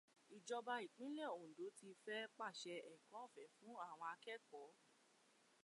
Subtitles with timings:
[0.35, 4.73] Ìjọba ìpínlẹ̀ Òǹdó ti fẹ́ pàse ẹ̀kọ́ ọ̀fẹ́ fún àwọn akẹ́kọ̀ọ́.